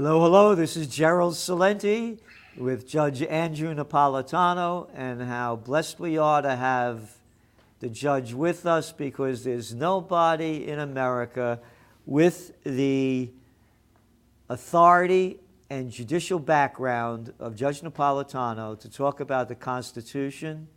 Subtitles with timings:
[0.00, 0.54] Hello, hello.
[0.54, 2.20] This is Gerald Celente
[2.56, 7.16] with Judge Andrew Napolitano, and how blessed we are to have
[7.80, 11.58] the judge with us because there's nobody in America
[12.06, 13.28] with the
[14.48, 20.68] authority and judicial background of Judge Napolitano to talk about the Constitution,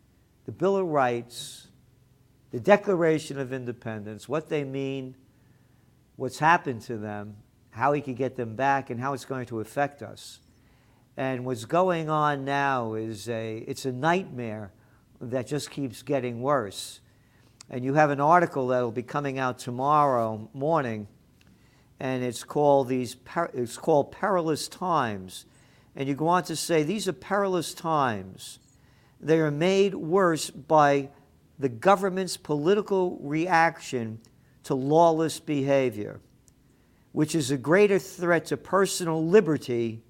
[0.48, 1.68] the Bill of Rights,
[2.50, 5.14] the Declaration of Independence, what they mean,
[6.16, 7.36] what's happened to them,
[7.72, 10.40] how he could get them back, and how it's going to affect us.
[11.18, 14.72] And what's going on now is a it's a nightmare
[15.20, 17.00] that just keeps getting worse.
[17.70, 21.08] And you have an article that will be coming out tomorrow morning,
[22.00, 23.16] and it's called these
[23.54, 25.46] it's called Perilous Times.
[25.96, 28.60] And you go on to say these are perilous times.
[29.20, 31.10] They are made worse by
[31.60, 34.20] the government's political reaction
[34.64, 36.20] to lawless behavior,
[37.12, 40.02] which is a greater threat to personal liberty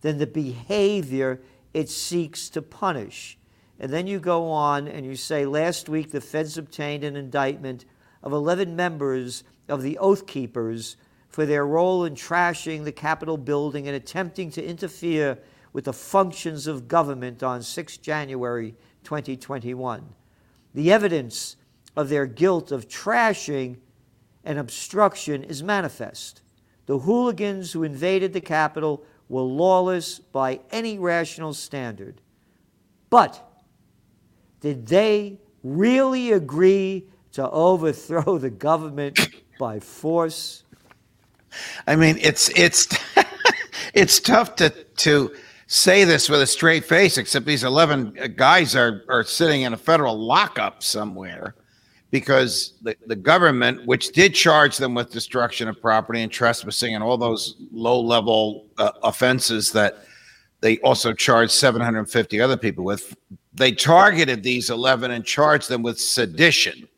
[0.00, 1.40] than the behavior
[1.74, 3.38] it seeks to punish.
[3.78, 7.84] And then you go on and you say, last week the feds obtained an indictment
[8.22, 10.96] of 11 members of the Oath Keepers
[11.28, 15.38] for their role in trashing the Capitol building and attempting to interfere
[15.72, 20.14] with the functions of government on 6 January 2021.
[20.74, 21.56] The evidence
[21.94, 23.76] of their guilt of trashing
[24.44, 26.40] and obstruction is manifest.
[26.88, 32.22] The hooligans who invaded the Capitol were lawless by any rational standard.
[33.10, 33.46] But
[34.62, 39.20] did they really agree to overthrow the government
[39.58, 40.64] by force?
[41.86, 42.88] I mean, it's it's
[43.92, 45.34] it's tough to to
[45.66, 49.78] say this with a straight face, except these eleven guys are are sitting in a
[49.78, 51.54] federal lockup somewhere
[52.10, 57.04] because the, the government, which did charge them with destruction of property and trespassing and
[57.04, 60.04] all those low level uh, offenses that
[60.60, 63.16] they also charged 750 other people with,
[63.54, 66.88] they targeted these 11 and charged them with sedition.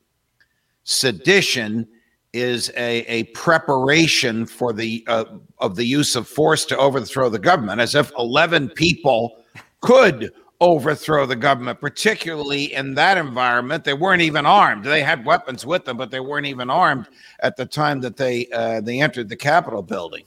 [0.84, 1.86] Sedition
[2.32, 5.24] is a, a preparation for the uh,
[5.58, 9.36] of the use of force to overthrow the government, as if 11 people
[9.80, 13.84] could overthrow the government, particularly in that environment.
[13.84, 14.84] They weren't even armed.
[14.84, 17.08] They had weapons with them, but they weren't even armed
[17.40, 20.24] at the time that they uh, they entered the Capitol building.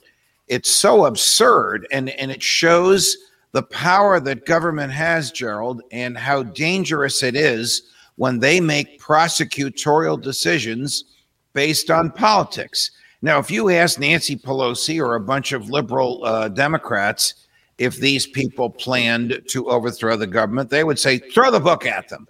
[0.48, 3.16] It's so absurd, and and it shows
[3.52, 10.20] the power that government has, Gerald, and how dangerous it is when they make prosecutorial
[10.20, 11.04] decisions
[11.52, 12.90] based on politics.
[13.22, 17.43] Now, if you ask Nancy Pelosi or a bunch of liberal uh, Democrats
[17.78, 22.08] if these people planned to overthrow the government, they would say, throw the book at
[22.08, 22.28] them.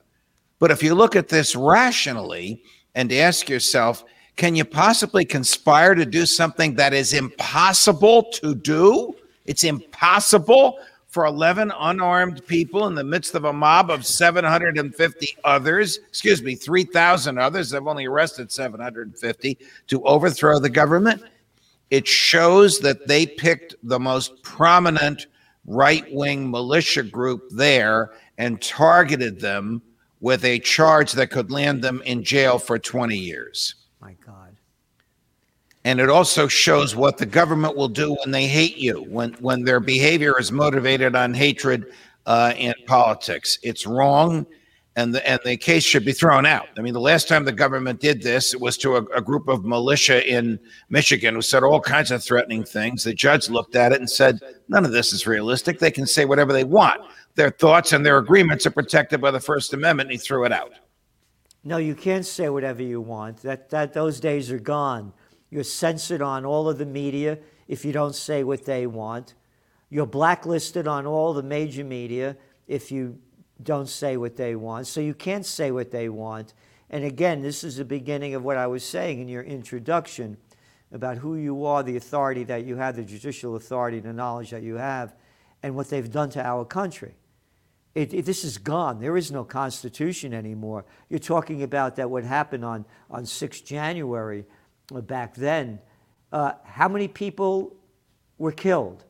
[0.59, 2.62] But if you look at this rationally
[2.94, 4.04] and ask yourself,
[4.37, 9.15] can you possibly conspire to do something that is impossible to do?
[9.44, 10.78] It's impossible
[11.09, 16.56] for 11 unarmed people in the midst of a mob of 750 others, excuse me,
[16.56, 17.71] 3,000 others.
[17.71, 21.22] They've only arrested 750 to overthrow the government.
[21.91, 25.27] It shows that they picked the most prominent
[25.67, 29.83] right wing militia group there and targeted them
[30.21, 33.75] with a charge that could land them in jail for 20 years.
[34.01, 34.57] My God.
[35.85, 39.65] And it also shows what the government will do when they hate you, when, when
[39.65, 41.93] their behavior is motivated on hatred
[42.27, 43.59] uh, and politics.
[43.63, 44.47] It's wrong
[44.97, 46.69] and the, and the case should be thrown out.
[46.78, 49.49] I mean, the last time the government did this, it was to a, a, group
[49.49, 53.03] of militia in Michigan who said all kinds of threatening things.
[53.03, 54.38] The judge looked at it and said,
[54.69, 55.81] none of this is realistic.
[55.81, 57.00] They can say whatever they want.
[57.34, 60.12] Their thoughts and their agreements are protected by the First Amendment.
[60.12, 60.72] He threw it out.
[61.65, 63.38] No, you can't say whatever you want.
[63.38, 65.12] That, that those days are gone.
[65.50, 69.34] You're censored on all of the media if you don't say what they want.
[69.91, 72.37] You're blacklisted on all the major media
[72.69, 73.19] if you
[73.62, 74.87] don't say what they want.
[74.87, 76.54] So you can't say what they want.
[76.91, 80.37] And again, this is the beginning of what I was saying in your introduction
[80.92, 84.62] about who you are, the authority that you have, the judicial authority, the knowledge that
[84.62, 85.15] you have,
[85.62, 87.15] and what they've done to our country.
[87.95, 89.01] It, it, this is gone.
[89.01, 90.84] There is no constitution anymore.
[91.09, 94.45] You're talking about that what happened on, on 6 January
[94.95, 95.78] uh, back then.
[96.33, 97.77] Uh, how many people
[98.39, 99.04] were killed?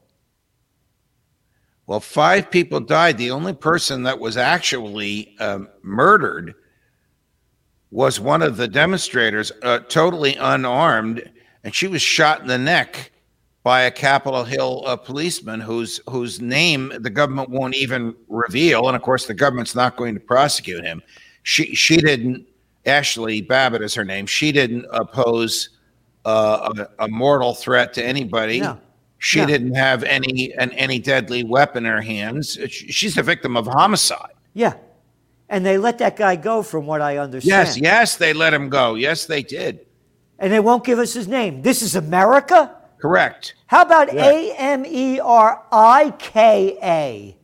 [1.87, 3.19] Well, five people died.
[3.19, 6.55] The only person that was actually um, murdered
[7.91, 11.31] was one of the demonstrators, uh, totally unarmed,
[11.63, 13.13] and she was shot in the neck
[13.63, 18.97] by a Capitol Hill uh, policeman whose whose name the government won't even reveal, and
[18.97, 21.03] of course the government's not going to prosecute him.
[21.43, 22.47] She she didn't.
[22.85, 24.27] Ashli Babbitt is her name.
[24.27, 25.71] She didn't oppose
[26.27, 28.61] uh, a, a, mortal threat to anybody.
[28.61, 28.79] No.
[29.19, 29.47] She Yeah.
[29.47, 32.59] didn't have any an, any deadly weapon in her hands.
[32.69, 34.33] She's a victim of homicide.
[34.53, 34.75] Yeah.
[35.49, 37.67] And they let that guy go, from what I understand.
[37.67, 38.95] Yes, yes, they let him go.
[38.95, 39.81] Yes, they did.
[40.39, 41.63] And they won't give us his name.
[41.63, 42.75] This is America?
[42.99, 43.55] Correct.
[43.67, 47.37] How about A M E R I K A?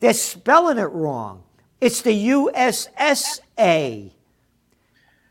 [0.00, 1.42] They're spelling it wrong.
[1.80, 4.12] It's the U S S A.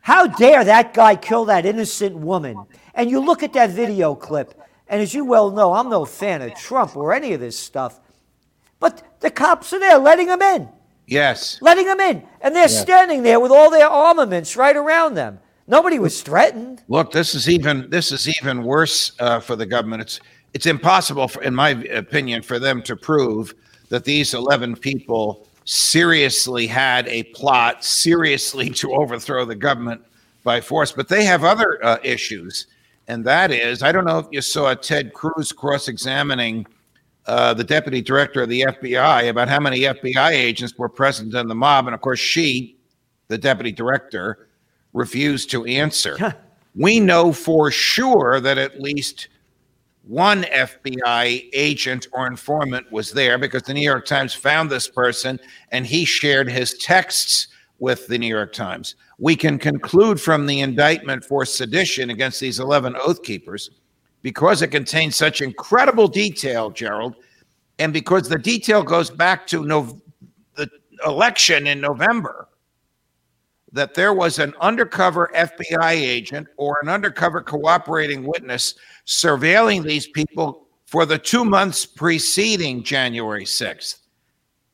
[0.02, 2.66] How dare that guy kill that innocent woman?
[2.94, 6.42] And you look at that video clip, and as you well know, I'm no fan
[6.42, 8.00] of Trump or any of this stuff,
[8.80, 10.70] but the cops are there letting them in,
[11.08, 11.60] Yes.
[11.62, 12.24] letting them in.
[12.42, 15.40] And they're standing there with all their armaments right around them.
[15.68, 16.84] Nobody was threatened.
[16.88, 20.02] Look, this is even this is even worse uh, for the government.
[20.04, 20.20] It's
[20.54, 23.54] it's impossible, for, in my opinion, for them to prove
[23.90, 30.02] that these eleven people seriously had a plot, seriously to overthrow the government
[30.44, 30.92] by force.
[30.92, 32.68] But they have other uh, issues,
[33.08, 36.66] and that is, I don't know if you saw Ted Cruz cross-examining
[37.28, 41.48] uh, the deputy director of the FBI about how many FBI agents were present in
[41.48, 42.78] the mob, and of course, she,
[43.28, 44.48] the deputy director,
[44.94, 46.16] refused to answer.
[46.76, 49.30] we know for sure that at least
[50.04, 55.40] one FBI agent or informant was there because the New York Times found this person
[55.72, 57.48] and he shared his texts
[57.80, 58.96] with the New York Times.
[59.18, 63.70] We can conclude from the indictment for sedition against these 11 oath keepers
[64.22, 67.16] because it contains such incredible detail, Gerald,
[67.80, 70.02] and because the detail goes back to no,
[70.56, 70.70] the
[71.06, 72.48] election in November
[73.72, 78.76] that there was an undercover FBI agent or an undercover cooperating witness
[79.06, 83.98] surveilling these people for the two months preceding January 6th.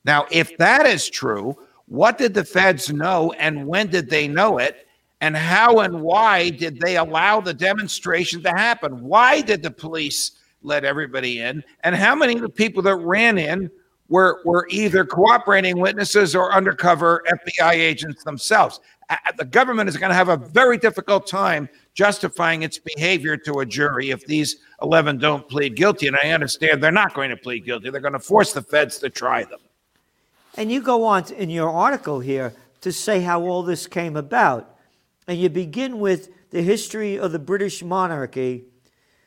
[0.05, 1.57] Now, if that is true,
[1.91, 4.87] what did the feds know and when did they know it?
[5.19, 9.03] And how and why did they allow the demonstration to happen?
[9.03, 10.31] Why did the police
[10.63, 11.61] let everybody in?
[11.83, 13.69] And how many of the people that ran in
[14.07, 18.79] were, were either cooperating witnesses or undercover FBI agents themselves?
[19.37, 23.65] The government is going to have a very difficult time justifying its behavior to a
[23.65, 26.07] jury if these 11 don't plead guilty.
[26.07, 28.97] And I understand they're not going to plead guilty, they're going to force the feds
[28.99, 29.59] to try them.
[30.57, 34.75] And you go on in your article here to say how all this came about.
[35.27, 38.65] And you begin with the history of the British monarchy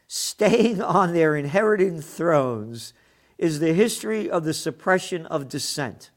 [0.06, 2.93] staying on their inherited thrones
[3.38, 6.11] is the history of the suppression of dissent.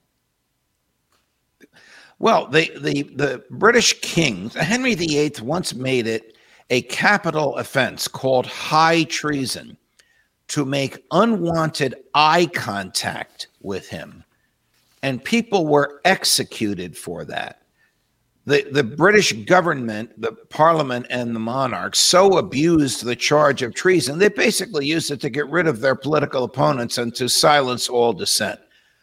[2.19, 6.35] Well, the, the, the British kings, Henry VIII, once made it
[6.69, 9.77] a capital offense called high treason
[10.49, 14.23] to make unwanted eye contact with him.
[15.03, 17.61] And people were executed for that.
[18.45, 24.19] The, the British government, the parliament, and the monarchs so abused the charge of treason,
[24.19, 28.13] they basically used it to get rid of their political opponents and to silence all
[28.13, 28.59] dissent.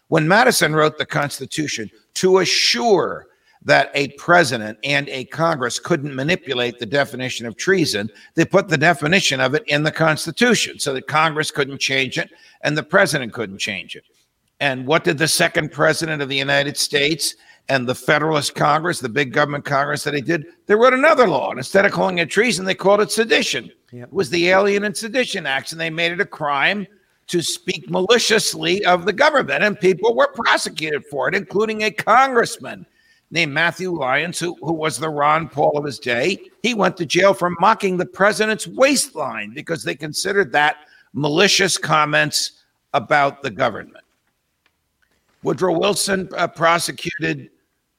[0.08, 3.26] When Madison wrote the Constitution to assure
[3.64, 8.78] that a president and a Congress couldn't manipulate the definition of treason, they put the
[8.78, 12.30] definition of it in the Constitution so that Congress couldn't change it
[12.62, 14.04] and the president couldn't change it.
[14.64, 17.34] And what did the second president of the United States
[17.68, 21.50] and the Federalist Congress, the big government Congress that he did, they wrote another law.
[21.50, 23.70] And instead of calling it treason, they called it sedition.
[23.92, 24.08] Yep.
[24.08, 26.86] It was the Alien and Sedition Acts, and they made it a crime
[27.26, 29.62] to speak maliciously of the government.
[29.62, 32.86] And people were prosecuted for it, including a congressman
[33.30, 36.38] named Matthew Lyons, who, who was the Ron Paul of his day.
[36.62, 40.76] He went to jail for mocking the president's waistline because they considered that
[41.12, 42.62] malicious comments
[42.94, 43.98] about the government.
[45.44, 47.50] Woodrow Wilson uh, prosecuted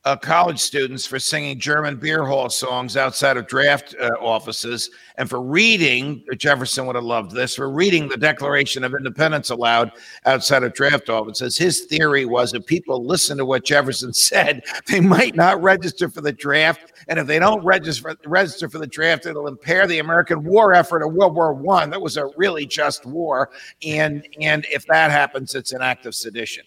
[0.04, 5.30] uh, college students for singing German beer hall songs outside of draft uh, offices and
[5.30, 9.92] for reading, Jefferson would have loved this, for reading the Declaration of Independence aloud
[10.26, 11.56] outside of draft offices.
[11.56, 16.22] His theory was if people listen to what Jefferson said, they might not register for
[16.22, 16.94] the draft.
[17.08, 21.04] And if they don't register, register for the draft, it'll impair the American war effort
[21.04, 21.92] of World War One.
[21.92, 23.52] That was a really just war.
[23.86, 26.66] And, and if that happens, it's an act of sedition.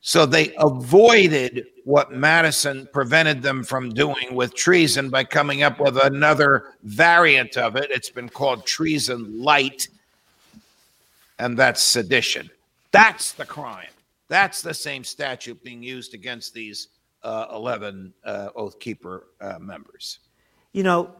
[0.00, 5.96] So they avoided what Madison prevented them from doing with treason by coming up with
[5.96, 7.90] another variant of it.
[7.90, 9.88] It's been called treason light,
[11.38, 12.50] and that's sedition.
[12.92, 13.88] That's the crime.
[14.28, 16.88] That's the same statute being used against these
[17.22, 20.20] uh, 11 uh, Oath Keeper uh, members.
[20.72, 21.14] You know,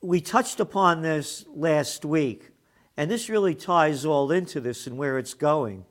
[0.00, 2.50] we touched upon this last week,
[2.96, 5.84] and this really ties all into this and where it's going.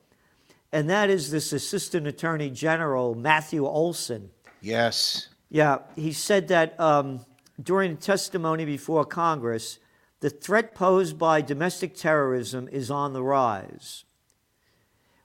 [0.74, 4.32] And that is this Assistant Attorney General, Matthew Olsen.
[4.60, 5.28] Yes.
[5.52, 7.24] Yeah, he said that um,
[7.62, 9.78] during testimony before Congress,
[10.22, 14.04] the threat posed by domestic terrorism is on the rise.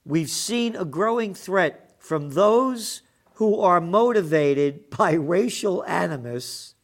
[0.04, 3.00] We've seen a growing threat from those
[3.34, 6.74] who are motivated by racial animus,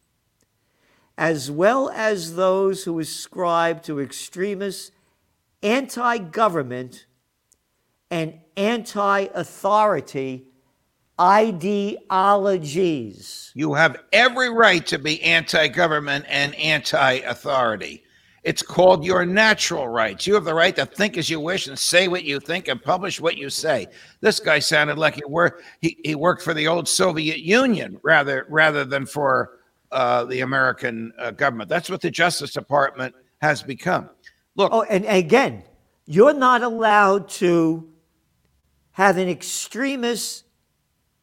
[1.18, 4.90] as well as those who ascribe to extremist
[5.62, 7.04] anti government
[8.10, 10.46] and anti authority
[11.20, 13.52] ideologies.
[13.54, 18.02] You have every right to be anti government and anti authority.
[18.42, 20.26] It's called your natural rights.
[20.26, 22.82] You have the right to think as you wish and say what you think and
[22.82, 23.86] publish what you say.
[24.20, 28.44] This guy sounded like he worked he, he worked for the old Soviet Union rather
[28.50, 29.60] rather than for
[29.92, 31.70] uh, the American uh, government.
[31.70, 34.10] That's what the Justice Department has become.
[34.56, 34.72] Look.
[34.72, 35.62] Oh, and again,
[36.06, 37.88] you're not allowed to
[38.94, 40.44] have an extremist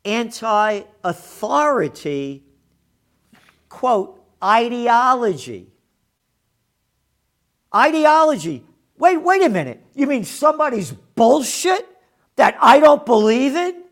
[0.04, 2.44] anti authority,
[3.70, 5.68] quote, ideology.
[7.74, 8.64] Ideology.
[8.98, 9.82] Wait, wait a minute.
[9.96, 11.88] You mean somebody's bullshit
[12.36, 13.84] that I don't believe in?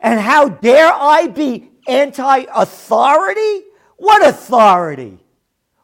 [0.00, 3.66] And how dare I be anti authority?
[3.98, 5.18] What authority?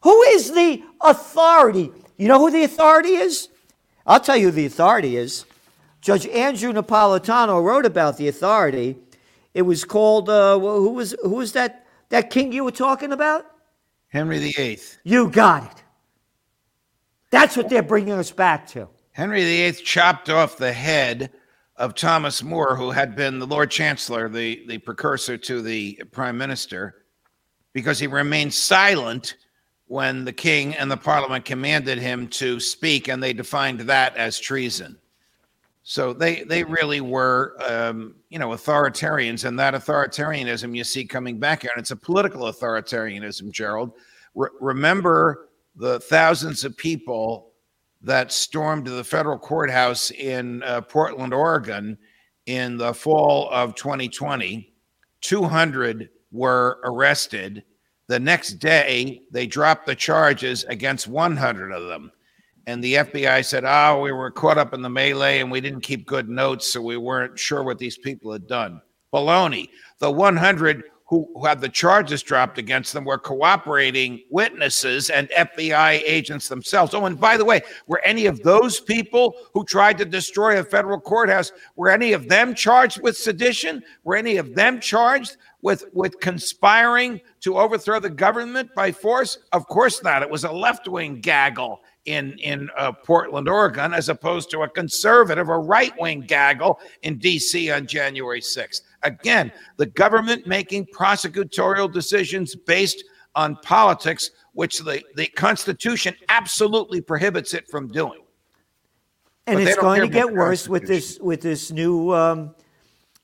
[0.02, 1.92] Who is the authority?
[2.16, 3.48] You know who the authority is?
[4.04, 5.44] I'll tell you who the authority is.
[6.00, 8.96] Judge Andrew Napolitano wrote about the authority
[9.56, 13.46] it was called uh, who was who was that that king you were talking about?
[14.08, 14.78] Henry VIII.
[15.02, 15.82] You got it.
[17.30, 18.86] That's what they're bringing us back to.
[19.12, 21.32] Henry VIII chopped off the head
[21.76, 26.36] of Thomas More, who had been the Lord Chancellor, the, the precursor to the Prime
[26.36, 27.06] Minister,
[27.72, 29.36] because he remained silent
[29.86, 34.38] when the king and the parliament commanded him to speak, and they defined that as
[34.38, 34.98] treason.
[35.88, 41.38] So they they really were, um, you know, authoritarians, and that authoritarianism you see coming
[41.38, 43.52] back here, and it's a political authoritarianism.
[43.52, 43.92] Gerald,
[44.34, 47.52] Re- remember the thousands of people
[48.02, 51.96] that stormed the federal courthouse in uh, Portland, Oregon,
[52.46, 54.74] in the fall of 2020.
[55.20, 57.62] 200 were arrested.
[58.08, 62.10] The next day, they dropped the charges against 100 of them
[62.66, 65.82] and the FBI said, "Oh, we were caught up in the melee and we didn't
[65.82, 68.80] keep good notes, so we weren't sure what these people had done."
[69.12, 69.68] Baloney.
[69.98, 76.02] The 100 who, who had the charges dropped against them were cooperating witnesses and FBI
[76.04, 76.94] agents themselves.
[76.94, 80.64] Oh, and by the way, were any of those people who tried to destroy a
[80.64, 83.82] federal courthouse were any of them charged with sedition?
[84.02, 89.38] Were any of them charged with with conspiring to overthrow the government by force?
[89.50, 90.22] Of course not.
[90.22, 95.48] It was a left-wing gaggle in in uh, Portland, Oregon, as opposed to a conservative
[95.48, 97.68] or right wing gaggle in D.C.
[97.72, 98.82] on January 6th.
[99.02, 103.02] Again, the government making prosecutorial decisions based
[103.34, 108.22] on politics, which the, the Constitution absolutely prohibits it from doing.
[109.48, 112.54] And but it's going to get worse with this with this new um,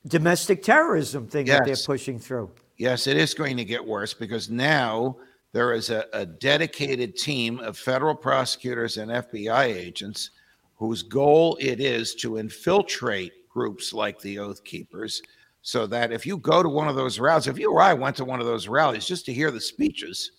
[0.07, 1.59] domestic terrorism thing yes.
[1.59, 2.51] that they're pushing through.
[2.77, 5.17] Yes, it is going to get worse because now
[5.51, 10.31] there is a, a dedicated team of federal prosecutors and FBI agents
[10.75, 15.21] whose goal it is to infiltrate groups like the Oath Keepers
[15.61, 18.17] so that if you go to one of those rallies, if you or I went
[18.17, 20.31] to one of those rallies just to hear the speeches,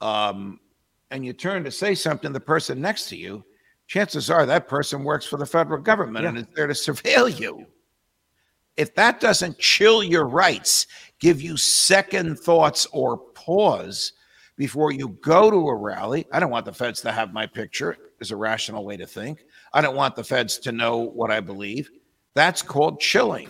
[0.00, 0.60] um,
[1.10, 3.42] and you turn to say something to the person next to you,
[3.86, 6.28] chances are that person works for the federal government yeah.
[6.30, 7.64] and is there to surveil you.
[8.76, 10.86] If that doesn't chill your rights,
[11.20, 14.12] give you second thoughts or pause,
[14.56, 16.26] before you go to a rally.
[16.32, 19.44] I don't want the feds to have my picture, is a rational way to think.
[19.72, 21.90] I don't want the feds to know what I believe.
[22.34, 23.48] That's called chilling.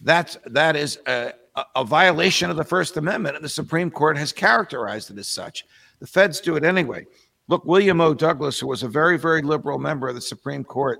[0.00, 1.32] That's that is a,
[1.76, 5.64] a violation of the First Amendment, and the Supreme Court has characterized it as such.
[6.00, 7.06] The feds do it anyway.
[7.48, 8.14] Look, William O.
[8.14, 10.98] Douglas, who was a very, very liberal member of the Supreme Court,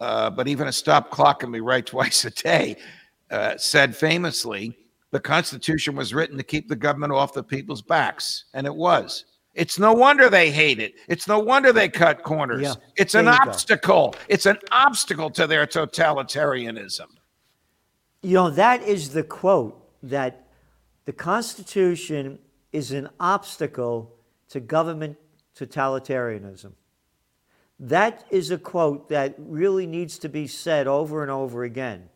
[0.00, 2.76] uh, but even a stop clock can be right twice a day,
[3.30, 4.76] uh, said famously,
[5.10, 9.24] the Constitution was written to keep the government off the people's backs, and it was.
[9.54, 10.94] It's no wonder they hate it.
[11.08, 12.62] It's no wonder they cut corners.
[12.62, 14.10] Yeah, it's an obstacle.
[14.10, 14.18] Go.
[14.28, 17.06] It's an obstacle to their totalitarianism.
[18.22, 20.46] You know, that is the quote that
[21.04, 22.38] the Constitution
[22.72, 24.14] is an obstacle
[24.50, 25.16] to government
[25.56, 26.72] totalitarianism.
[27.80, 32.10] That is a quote that really needs to be said over and over again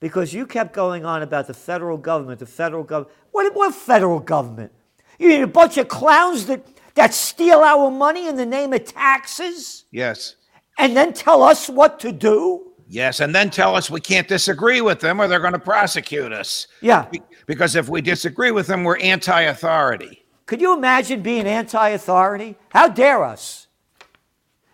[0.00, 3.16] because you kept going on about the federal government, the federal government.
[3.32, 4.70] What, what federal government?
[5.18, 8.84] You mean a bunch of clowns that, that steal our money in the name of
[8.84, 9.84] taxes?
[9.90, 10.36] Yes.
[10.78, 12.72] And then tell us what to do?
[12.86, 16.32] Yes, and then tell us we can't disagree with them or they're going to prosecute
[16.32, 16.66] us.
[16.80, 17.06] Yeah.
[17.46, 20.24] Because if we disagree with them, we're anti authority.
[20.46, 22.56] Could you imagine being anti authority?
[22.70, 23.67] How dare us?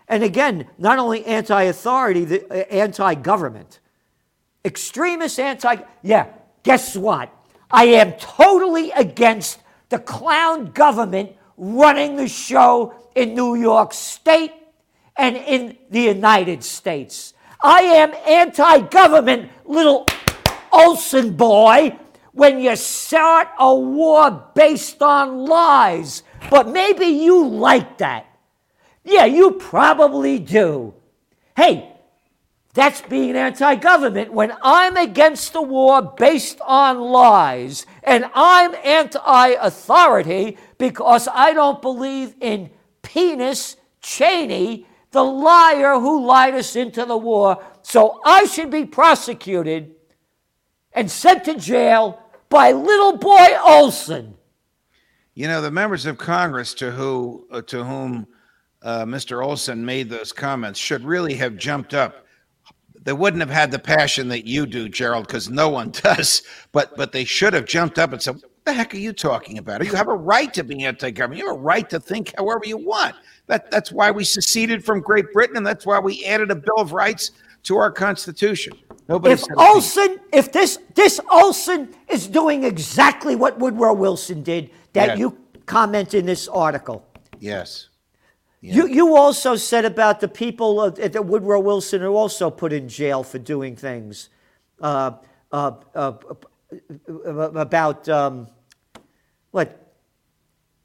[0.09, 3.81] And again, not only anti authority, uh, anti government.
[4.65, 5.77] Extremist anti.
[6.03, 6.29] Yeah,
[6.63, 7.31] guess what?
[7.71, 14.53] I am totally against the clown government running the show in New York State
[15.17, 17.35] and in the United States.
[17.63, 20.07] I am anti government, little
[20.73, 21.97] Olsen boy,
[22.33, 26.23] when you start a war based on lies.
[26.51, 28.27] But maybe you like that.
[29.05, 30.95] Yeah, you probably do.
[31.57, 31.95] Hey,
[32.73, 34.33] that's being anti government.
[34.33, 41.81] When I'm against the war based on lies and I'm anti authority because I don't
[41.81, 42.71] believe in
[43.03, 47.63] penis Cheney, the liar who lied us into the war.
[47.83, 49.95] So I should be prosecuted
[50.93, 54.35] and sent to jail by little boy Olsen.
[55.35, 58.27] You know, the members of Congress to who uh, to whom
[58.85, 59.45] uh, Mr.
[59.45, 62.27] Olsen made those comments should really have jumped up.
[63.03, 66.43] They wouldn't have had the passion that you do, Gerald, because no one does.
[66.73, 69.59] But but they should have jumped up and said, "What the heck are you talking
[69.59, 69.85] about?
[69.85, 71.41] You have a right to be anti-government.
[71.41, 73.17] You have a right to think however you want.
[73.47, 76.79] That that's why we seceded from Great Britain, and that's why we added a Bill
[76.79, 77.33] of Rights
[77.65, 78.75] to our Constitution."
[79.09, 79.67] Nobody if said a thing.
[79.67, 86.15] Olsen, if this this Olsen is doing exactly what Woodrow Wilson did, that you comment
[86.15, 87.07] in this article.
[87.39, 87.89] Yes.
[88.65, 92.89] You you also said about the people of, that Woodrow Wilson are also put in
[92.89, 94.31] jail for doing things,
[94.81, 95.13] uh,
[95.53, 96.13] uh, uh,
[96.71, 98.49] uh, about um,
[99.51, 99.93] what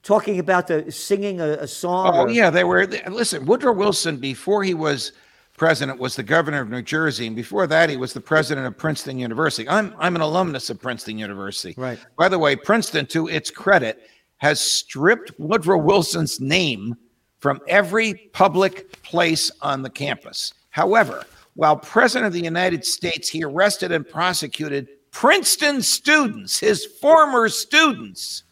[0.03, 2.11] talking about the singing a, a song.
[2.13, 2.85] Oh or- yeah, they were.
[2.85, 5.13] Listen, Woodrow Wilson, before he was
[5.55, 8.77] president, was the governor of New Jersey, and before that, he was the president of
[8.77, 9.69] Princeton University.
[9.69, 11.75] I'm I'm an alumnus of Princeton University.
[11.77, 11.99] Right.
[12.17, 16.97] By the way, Princeton, to its credit, has stripped Woodrow Wilson's name
[17.39, 20.53] from every public place on the campus.
[20.69, 27.49] However, while president of the United States, he arrested and prosecuted Princeton students, his former
[27.49, 28.43] students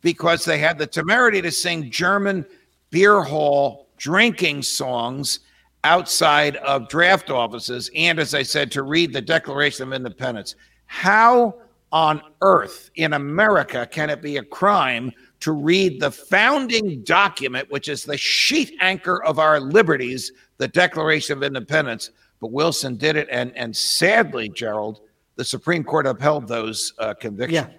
[0.00, 2.44] because they had the temerity to sing German
[2.90, 5.40] beer hall drinking songs
[5.84, 10.56] outside of draft offices and, as I said, to read the Declaration of Independence.
[10.86, 11.54] How
[11.92, 17.88] on earth in America can it be a crime to read the founding document, which
[17.88, 22.10] is the sheet anchor of our liberties, the Declaration of Independence?
[22.40, 25.00] But Wilson did it, and and sadly, Gerald,
[25.36, 27.68] the Supreme Court upheld those uh, convictions.
[27.68, 27.78] yeah.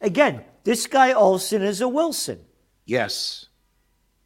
[0.00, 2.40] Again, this guy Olsen is a Wilson.
[2.84, 3.46] Yes.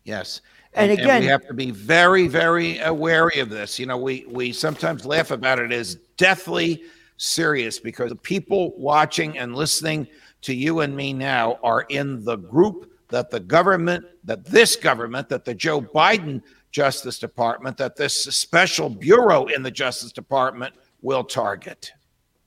[0.05, 0.41] Yes.
[0.73, 3.79] And again, we have to be very, very wary of this.
[3.79, 6.85] You know, we we sometimes laugh about it as deathly
[7.17, 10.07] serious because the people watching and listening
[10.47, 15.29] to you and me now are in the group that the government, that this government,
[15.29, 21.25] that the Joe Biden Justice Department, that this special bureau in the Justice Department will
[21.25, 21.93] target.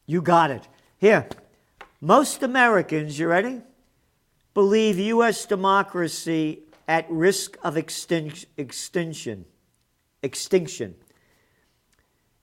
[0.06, 0.68] You got it.
[0.98, 1.28] Here,
[2.00, 3.62] most Americans, you ready?
[4.54, 5.46] Believe U.S.
[5.46, 9.46] democracy at risk of extin- extinction.
[10.24, 10.96] Extinction.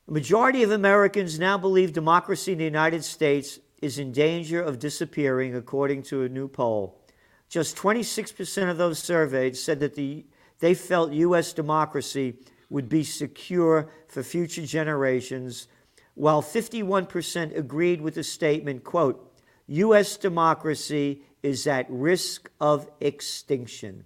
[0.07, 4.79] The majority of Americans now believe democracy in the United States is in danger of
[4.79, 7.01] disappearing, according to a new poll.
[7.49, 10.25] Just 26% of those surveyed said that the,
[10.59, 11.53] they felt U.S.
[11.53, 12.37] democracy
[12.71, 15.69] would be secure for future generations,
[16.15, 19.23] while 51% agreed with the statement, quote,
[19.69, 20.17] U.S.
[20.17, 24.05] democracy is at risk of extinction.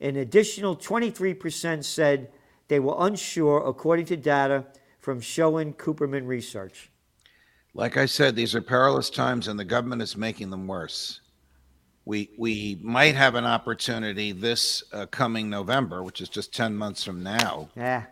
[0.00, 2.30] An additional 23% said
[2.68, 4.66] they were unsure, according to data
[5.00, 6.90] from Schoen Cooperman Research.
[7.74, 11.20] Like I said, these are perilous times, and the government is making them worse.
[12.04, 17.02] We we might have an opportunity this uh, coming November, which is just ten months
[17.02, 18.04] from now, Yeah.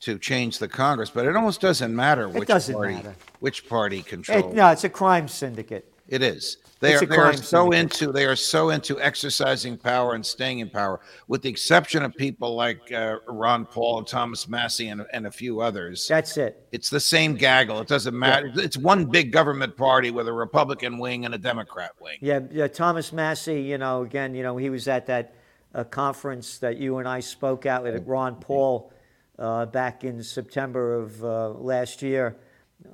[0.00, 1.10] to change the Congress.
[1.10, 3.14] But it almost doesn't matter which doesn't party matter.
[3.40, 4.52] which party controls.
[4.52, 5.90] It, no, it's a crime syndicate.
[6.08, 6.58] It is.
[6.80, 10.58] They It's are, they are so into they are so into exercising power and staying
[10.58, 15.06] in power, with the exception of people like uh, Ron Paul and Thomas Massie and,
[15.12, 16.06] and a few others.
[16.06, 16.66] That's it.
[16.72, 17.80] It's the same gaggle.
[17.80, 18.52] It doesn't matter.
[18.56, 22.18] It's one big government party with a Republican wing and a Democrat wing.
[22.20, 25.34] Yeah, yeah, Thomas Massie, you know, again, you know, he was at that
[25.74, 28.92] uh, conference that you and I spoke at at Ron Paul
[29.38, 32.36] uh, back in September of uh, last year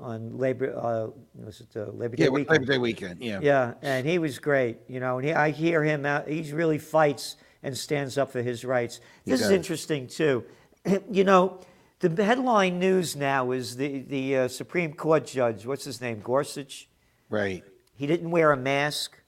[0.01, 2.51] on Labor, uh, was it uh, Labor Day Yeah, weekend?
[2.51, 3.21] Labor Day weekend.
[3.21, 3.41] Yeah.
[3.43, 6.79] Yeah, and he was great, you know, and he, I hear him out, he really
[6.79, 9.01] fights and stands up for his rights.
[9.25, 10.45] This is interesting, too.
[11.11, 11.61] you know,
[12.01, 16.89] the headline news now is the, the uh, Supreme Court judge, what's his name, Gorsuch?
[17.31, 17.63] Right.
[17.95, 19.19] He didn't wear a mask.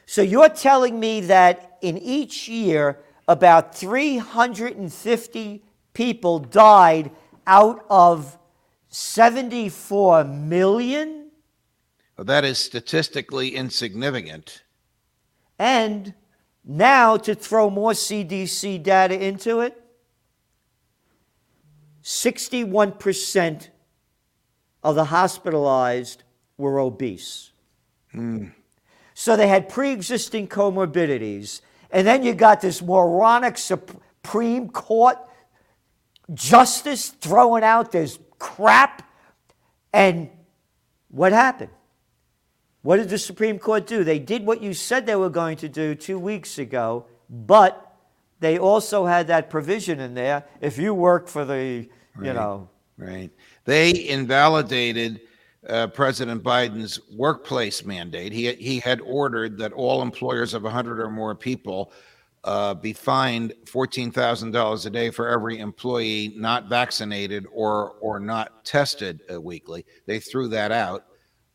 [0.05, 5.63] So you're telling me that in each year, about 350
[5.93, 7.11] people died
[7.47, 8.37] out of
[8.89, 11.31] 74 million?
[12.17, 14.63] well, that is statistically insignificant.
[15.57, 16.13] And
[16.63, 19.81] now to throw more CDC data into it,
[22.03, 23.69] 61%
[24.83, 26.23] of the hospitalized
[26.57, 27.51] were obese.
[28.11, 28.49] Hmm.
[29.13, 31.61] So they had pre existing comorbidities.
[31.89, 35.17] And then you got this moronic Supreme Court
[36.33, 39.09] justice throwing out this crap.
[39.93, 40.29] And
[41.09, 41.71] what happened?
[42.85, 44.03] What did the Supreme Court do?
[44.03, 47.95] They did what you said they were going to do two weeks ago, but
[48.41, 50.43] they also had that provision in there.
[50.61, 52.35] If you work for the, you Right.
[52.35, 52.69] know,
[52.99, 53.31] Right.
[53.63, 55.21] They invalidated
[55.67, 58.31] uh, President Biden's workplace mandate.
[58.31, 61.91] He, he had ordered that all employers of 100 or more people
[62.43, 69.23] uh, be fined $14,000 a day for every employee not vaccinated or, or not tested
[69.33, 69.87] uh, weekly.
[70.05, 71.05] They threw that out.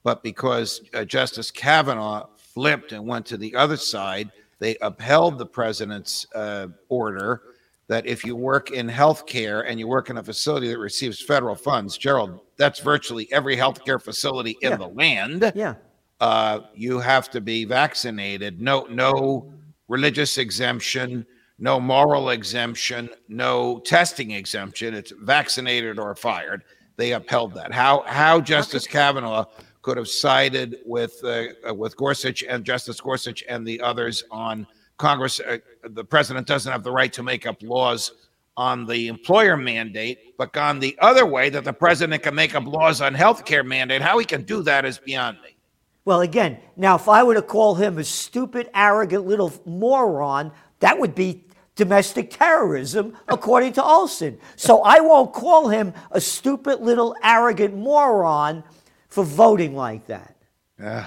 [0.03, 5.47] But because uh, Justice Kavanaugh flipped and went to the other side, they upheld the
[5.47, 7.43] president's uh, order
[7.89, 11.57] that if you work in healthcare and you work in a facility that receives federal
[11.57, 14.77] funds, Gerald, that's virtually every healthcare facility in Yeah.
[14.77, 15.53] the land.
[15.55, 15.75] yeah.
[16.21, 18.61] Uh, you have to be vaccinated.
[18.61, 19.53] No, no
[19.89, 21.27] religious exemption,
[21.59, 24.95] no moral exemption, no testing exemption.
[24.95, 26.63] It's vaccinated or fired.
[26.97, 27.73] They upheld that.
[27.73, 29.47] How how Justice Kavanaugh
[29.83, 34.67] could have sided with uh, uh, with Gorsuch and Justice Gorsuch and the others on
[34.99, 35.41] Congress.
[35.41, 35.59] Uh,
[35.91, 40.53] the president doesn't have the right to make up laws on the employer mandate, but
[40.53, 44.03] gone the other way that the president can make up laws on health care mandate.
[44.03, 45.57] How he can do that is beyond me.
[46.05, 50.99] Well, again, now if I were to call him a stupid, arrogant little moron, that
[50.99, 51.45] would be
[51.77, 54.39] domestic terrorism, according to Olsen.
[54.57, 58.65] So I won't call him a stupid, little, arrogant moron
[59.11, 60.37] for voting like that.
[60.83, 61.05] Uh,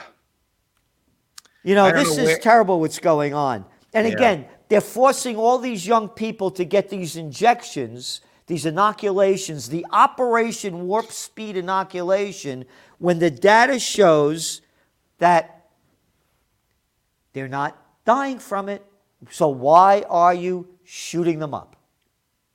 [1.63, 3.65] You know, this know is where- terrible what's going on.
[3.93, 4.13] And Yeah.
[4.13, 10.87] again, they're forcing all these young people to get these injections, these inoculations, the Operation
[10.87, 12.65] Warp Speed inoculation,
[12.99, 14.61] when the data shows
[15.19, 15.69] that
[17.31, 18.85] they're not dying from it.
[19.31, 21.69] So why are you shooting them up?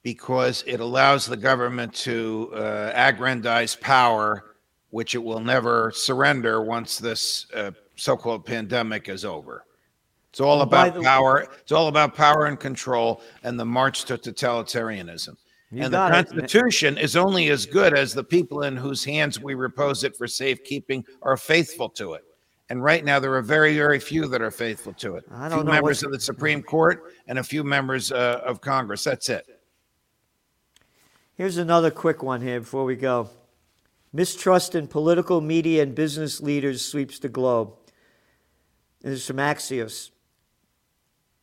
[0.04, 4.54] because it allows the government to uh, aggrandize power,
[4.90, 9.64] which it will never surrender once this uh, so-called pandemic is over.
[10.30, 11.46] It's all about the- power.
[11.60, 15.36] It's all about power and control and the march to totalitarianism.
[15.70, 15.98] You and the.
[16.08, 20.26] Constitution is only as good as the people in whose hands we repose it for
[20.26, 22.24] safekeeping are faithful to it.
[22.70, 25.24] And right now, there are very, very few that are faithful to it.
[25.30, 28.40] I A don't few know members of the Supreme Court and a few members uh,
[28.44, 29.04] of Congress.
[29.04, 29.46] That's it.
[31.34, 33.30] Here's another quick one here before we go.
[34.12, 37.74] Mistrust in political, media, and business leaders sweeps the globe.
[39.02, 40.10] and this is from Axios.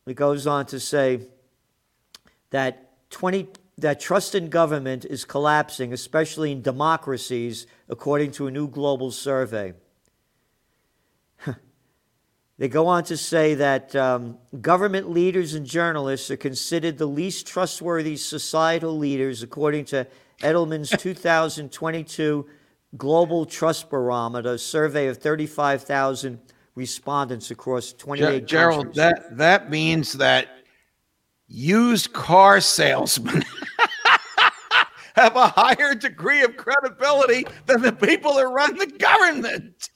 [0.06, 1.26] It goes on to say
[2.50, 3.48] that 20
[3.78, 9.74] that trust in government is collapsing, especially in democracies, according to a new global survey.
[12.58, 17.46] they go on to say that um, government leaders and journalists are considered the least
[17.46, 20.06] trustworthy societal leaders, according to
[20.40, 22.46] Edelman's 2022
[22.96, 26.38] Global Trust Barometer survey of 35,000
[26.74, 28.96] respondents across 28 Ger- Gerald, countries.
[28.96, 30.48] that that means that
[31.48, 33.42] used car salesmen
[35.16, 39.88] have a higher degree of credibility than the people that run the government.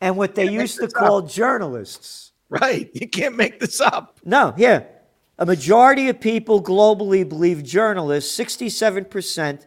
[0.00, 2.32] and what they used to call journalists.
[2.48, 2.88] Right.
[2.94, 4.20] You can't make this up.
[4.24, 4.88] No, here.
[5.38, 9.66] A majority of people globally believe journalists, 67%,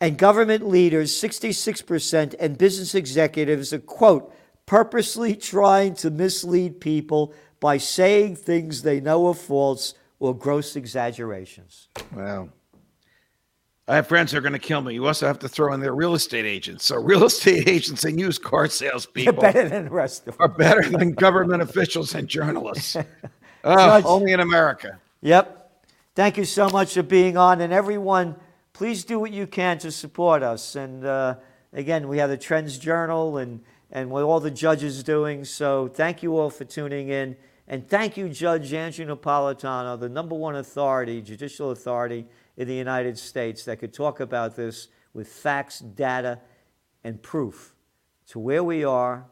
[0.00, 4.34] and government leaders, 66%, and business executives are, quote,
[4.66, 11.88] purposely trying to mislead people by saying things they know are false or gross exaggerations.
[12.12, 12.48] Wow.
[13.86, 14.94] I have friends who are going to kill me.
[14.94, 16.86] You also have to throw in their real estate agents.
[16.86, 20.48] So real estate agents and used car They're salespeople better than the rest of are
[20.48, 22.96] better than government officials and journalists.
[23.64, 25.00] Oh, Judge- only in America.
[25.22, 25.60] Yep.
[26.14, 27.60] Thank you so much for being on.
[27.60, 28.36] And everyone,
[28.72, 30.76] please do what you can to support us.
[30.76, 31.36] And uh,
[31.72, 35.44] again, we have the Trends Journal and, and what all the judges doing.
[35.44, 37.36] So thank you all for tuning in.
[37.66, 42.26] And thank you, Judge Andrew Napolitano, the number one authority, judicial authority
[42.58, 46.40] in the United States that could talk about this with facts, data,
[47.02, 47.74] and proof
[48.28, 49.26] to where we are,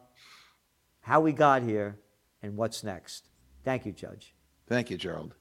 [1.01, 1.99] how we got here,
[2.41, 3.29] and what's next.
[3.63, 4.35] Thank you, Judge.
[4.67, 5.35] Thank you, Gerald.